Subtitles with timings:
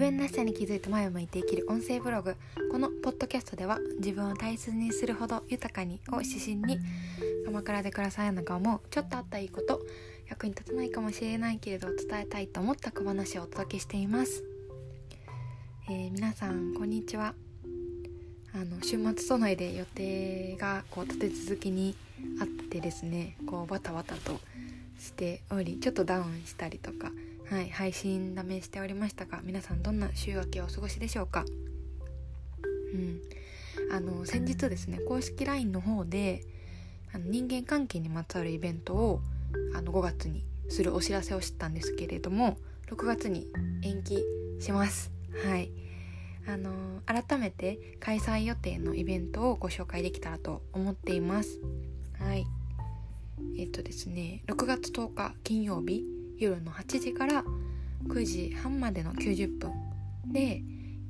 [0.00, 2.34] 分らしさに気づいて前を向いて生きる音声ブログ。
[2.72, 6.78] このポッドキャストでは自分を大切にするほど豊かにを指針に
[7.44, 9.82] 鎌倉で暮らさないのか思うちょっとあったいいこと
[10.26, 14.42] 役に立たないかもしれないけれど伝えたいと思った小話をお届けしています、
[15.90, 17.34] えー、皆さんこんにちは。
[18.54, 21.94] あの週末都内で予定がこう立て続きに
[22.40, 24.40] あってですねこうバタバタと
[24.98, 27.12] しておりちょっとダウンしたりとか
[27.50, 31.44] はい、配信ダメしておりましたが皆さんどんな週明けをお過ごしでしょうか？
[32.94, 33.20] うん。
[33.90, 36.44] あの先日ですね公式 LINE の方で
[37.12, 39.20] あの人間関係にまつわるイベントを
[39.74, 42.56] あの5月にするお知らせを知ったんですけれども
[42.88, 43.48] 6月に
[43.82, 44.22] 延期
[44.60, 45.10] します。
[45.44, 45.72] はい。
[46.46, 51.58] あの改めて開催予定のイベントをご紹介できたらと思っています。
[52.20, 52.46] はい。
[53.58, 57.44] えっとですね6月10日金曜日夜の8時から
[58.08, 59.72] 9時半までの90分
[60.32, 60.62] で、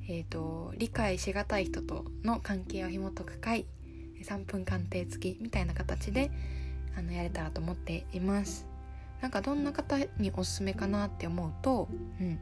[0.09, 3.67] えーと、理解しがたい人との関係を紐解く会
[4.25, 6.31] 3分鑑定付きみたいな形で
[6.99, 8.67] あのやれたらと思っています。
[9.21, 11.89] なんかどんな方におすすめかなって思うと、
[12.21, 12.41] うん、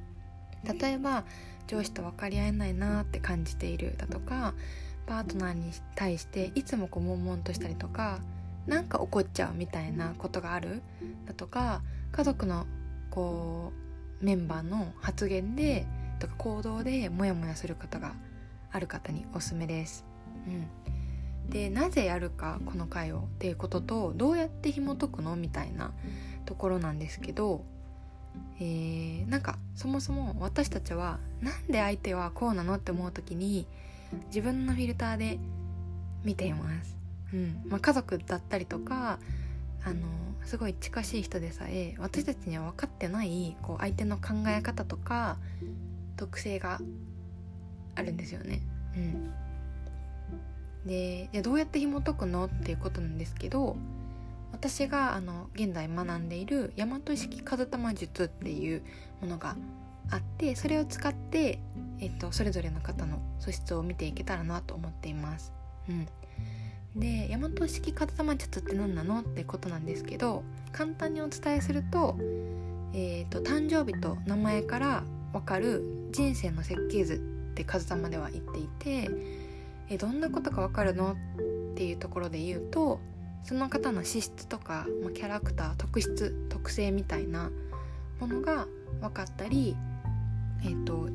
[0.79, 1.25] 例えば
[1.67, 4.55] 上司と分かり合えないなって感じているだとか
[5.07, 8.21] パートナーに対していつもこう悶々としたりとか
[8.67, 10.83] 何か怒っちゃうみたいなことがある
[11.27, 12.67] だとか家族の
[13.11, 13.73] こ
[14.20, 15.87] うメンバーの発言で
[16.19, 18.15] とか行動でモヤモヤする方が
[18.70, 20.05] ある方におすすめです。
[20.47, 25.92] うん、でなぜやるかこの回をっていうこととどうやって紐解くのみたいな
[26.45, 27.65] ところなんですけど、
[28.61, 33.67] えー、なんかそもそも私たちはなんで相手はこうなのって思う時に
[34.27, 35.39] 自分のフィルターで
[36.25, 36.97] 見ています。
[37.33, 39.19] うんまあ、家族だったりとか
[39.84, 40.07] あの
[40.45, 45.39] すごい近しい人でさえ私たちには分かってないこう相手の考え方とか
[46.17, 46.81] 特性が
[47.94, 48.61] あるんですよね。
[48.97, 49.33] うん、
[50.87, 53.77] ででどうやって紐解くのっていうことなんですけど
[54.53, 58.83] 私があの現在学んでいる大和式風玉術っていう
[59.21, 59.56] ものが
[60.10, 61.60] あってそれを使って、
[62.00, 65.53] えっと、それぞれの方の素質を見ていけたらなと思っています。
[65.89, 66.09] うん、
[66.98, 70.42] で大和式片玉術って何なのってことなんですけど
[70.72, 72.16] 簡単にお伝えすると,、
[72.92, 77.19] えーと、誕生日と名前から分かる人生の設計図っ
[77.54, 79.10] て数玉では言っていて、
[79.91, 81.16] えー、どんなことが分かるのっ
[81.76, 83.00] ていうところで言うと
[83.44, 87.50] その方の資質とか、まあ、キャラクター特質特性みたいな
[88.19, 88.66] ものが
[89.00, 89.76] 分かったり、
[90.62, 91.09] えーと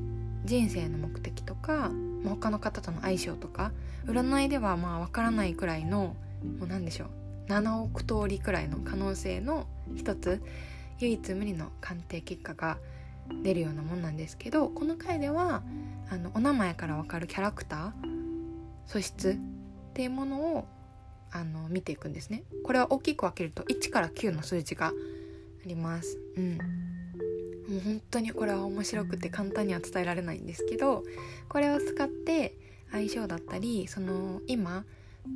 [0.53, 1.89] 人生の目的とか
[2.23, 3.71] 他の方との相性とか
[4.05, 6.15] 占いではまあ分からないくらいの
[6.59, 9.65] もう何でしょう7億通りくらいの可能性の
[9.95, 10.43] 一つ
[10.99, 12.77] 唯一無二の鑑定結果が
[13.41, 15.63] 出るようなもんなんですけどこの回では
[16.11, 17.91] あのお名前から分かるキャラクター
[18.85, 20.67] 素質っていうものを
[21.31, 22.43] あの見ていくんですね。
[22.63, 24.93] これは大きく分けると1から9の数字があ
[25.65, 26.19] ります。
[26.37, 26.92] うん。
[27.73, 31.03] もう本当にこれは面白くて簡単には伝えられないんですけど
[31.49, 32.55] これを使って
[32.91, 34.85] 相性だったりその今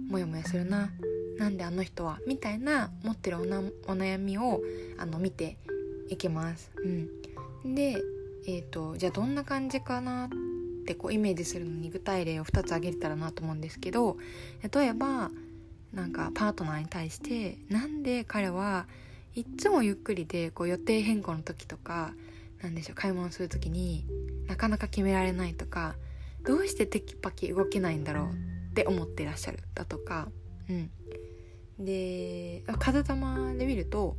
[0.10, 0.92] モヤモヤするな
[1.40, 4.62] なんであの人はみたいな持ってるお悩みを
[4.98, 5.58] あの見て
[6.10, 6.72] いけます。
[7.64, 7.98] うん、で、
[8.48, 10.30] えーと、じゃあどんな感じかなっ
[10.86, 14.18] てこうイメージするのに具体例を2つ挙げれたらなと思うんですけど
[14.74, 15.32] 例えば
[15.94, 18.88] なんかパートナーに対してなんで彼は
[19.36, 22.14] いっつもゆっくりでこう予定変更の時とか
[22.62, 24.06] なんでしょう買い物する時に
[24.48, 25.96] なかなか決められないとか
[26.44, 28.26] どうしてテキパキ動けないんだろう
[28.72, 30.30] って思ってらっしゃるだとか
[30.70, 30.90] うん。
[31.80, 34.18] で風玉で見ると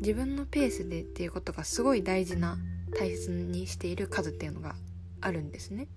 [0.00, 2.58] 自分のペースでっていうことがすごい大事な
[2.98, 4.74] 大切にしている数っていうのが
[5.20, 5.88] あるんですね。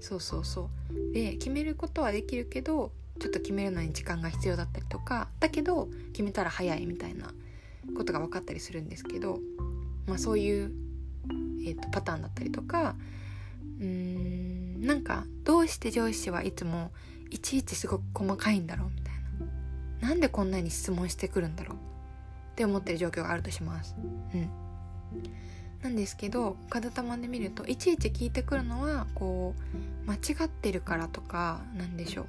[0.00, 0.70] そうそうそ
[1.10, 1.12] う。
[1.12, 7.32] で決めることはできるけどちょっと決めるのに時間が必要だったりとかだけど決めたら早いみたいな
[7.96, 9.40] ことが分かったりするんですけど、
[10.08, 10.72] まあ、そういう、
[11.64, 12.96] えーと、パターンだったりとか
[13.80, 16.90] うーんなんかどうして上司はいつも
[17.30, 19.14] いちいちすごく細かいんだろうみたい
[20.00, 20.08] な。
[20.08, 21.76] なんでこんなに質問してくるんだろう。
[21.76, 21.78] っ
[22.54, 23.94] て思ってる状況があるとします。
[24.34, 24.50] うん。
[25.82, 29.54] なんですけど片玉で見るといちいち聞いてくるのはこ
[30.04, 32.26] う間違ってるからとかなんでしょう。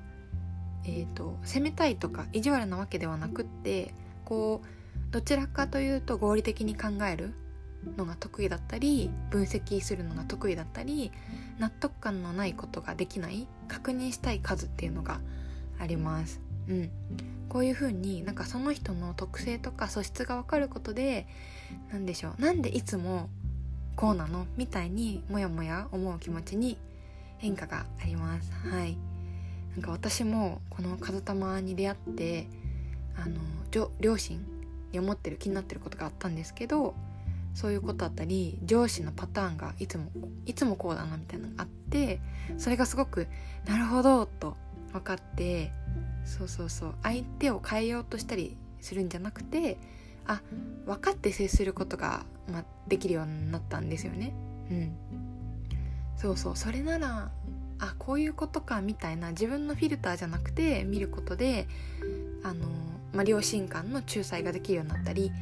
[0.86, 3.94] えーと責めたいとか意地悪なわけではなくって
[4.26, 7.34] こうどちらかというと合理的に考える。
[7.98, 11.12] のが得意だったり分析するのが得意だったり
[11.60, 15.22] 納得感のないことができない確認したい数っていうのが
[15.80, 16.42] あります。
[16.68, 16.90] うん、
[17.48, 21.26] こういう風になんかその人の特性とか素質が分かることで
[21.92, 23.30] 何でしょうなんでいつも
[23.96, 24.46] こうなの？
[24.56, 26.78] みたいにモヤモヤ思う気持ちに
[27.38, 28.52] 変化があります。
[28.52, 28.98] はい。
[29.72, 32.48] なんか私もこの風玉に出会って
[33.16, 33.40] あの
[34.00, 34.44] 両親
[34.92, 36.96] に思ってる気になってることがあったんですけど
[37.60, 40.06] そういうことあったり上司のパターンがいつも
[40.46, 42.22] いつもこうだなみたいなのがあって
[42.58, 43.28] それがすごく
[43.66, 44.56] なるほどと
[44.94, 45.74] 分かって
[46.24, 49.78] そうそうそう相手を変えようとしたりするんじゃなくて
[50.26, 50.42] あ
[50.86, 54.32] 分かって接することが、ま、できるようになったんですよね。
[54.72, 54.96] うん、
[56.16, 57.30] そうそうそれなら
[57.80, 61.68] あこういうことかみたいな自分のフィルターじゃなくて見ることで
[62.42, 62.70] あの、
[63.12, 65.34] まあ、両親間の仲裁ができるようになったり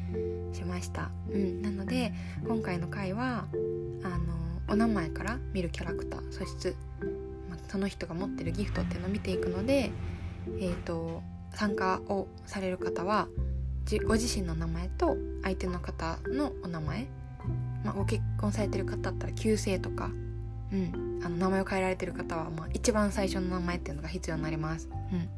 [0.52, 2.12] しました、うん、なので
[2.46, 3.46] 今回の回は
[4.02, 4.16] あの
[4.68, 6.76] お名前から見るキャラクター素質、
[7.48, 9.90] まあ、その人が持ってるギフトっていうのを見ていくので、
[10.60, 11.22] えーと、
[11.54, 13.28] 参加をされる方は
[14.06, 17.06] ご自身の名前と相手の方のお名前、
[17.84, 20.10] まあ、ご結婚されてる方だったら旧姓とか、
[20.70, 24.90] うん、あの名前を変えられてる方は、まあ、一番最初の名前っていうのが必要になります。
[25.12, 25.28] うん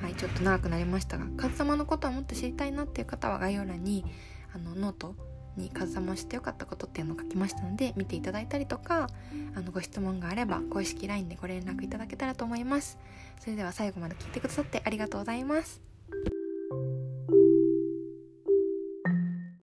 [0.00, 4.04] はいちょっと長くなりましたがカズ様のことをもっと知りたいなっていう方は概要欄に
[4.54, 5.14] あのノート
[5.56, 9.08] にカズ様を知ってよかったことっていうのを書きましたので見ていただいたりとか
[9.54, 12.98] あのご質問があれば公式 LINE でご連絡いただけたらと思います。
[13.38, 15.83] それでは最後まで聞いてくださってありがとうございます。